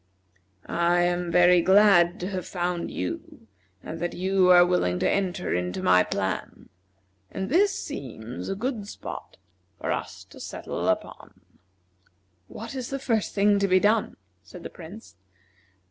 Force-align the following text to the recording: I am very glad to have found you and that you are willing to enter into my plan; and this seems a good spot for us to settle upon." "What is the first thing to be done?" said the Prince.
I 0.65 1.01
am 1.01 1.31
very 1.31 1.61
glad 1.61 2.19
to 2.21 2.29
have 2.29 2.47
found 2.47 2.89
you 2.89 3.45
and 3.83 3.99
that 3.99 4.13
you 4.13 4.49
are 4.49 4.65
willing 4.65 4.97
to 4.97 5.07
enter 5.07 5.53
into 5.53 5.83
my 5.83 6.01
plan; 6.01 6.69
and 7.29 7.49
this 7.49 7.77
seems 7.79 8.49
a 8.49 8.55
good 8.55 8.87
spot 8.87 9.37
for 9.79 9.91
us 9.91 10.23
to 10.31 10.39
settle 10.39 10.87
upon." 10.89 11.41
"What 12.47 12.73
is 12.73 12.89
the 12.89 12.97
first 12.97 13.35
thing 13.35 13.59
to 13.59 13.67
be 13.67 13.79
done?" 13.79 14.17
said 14.41 14.63
the 14.63 14.71
Prince. 14.71 15.17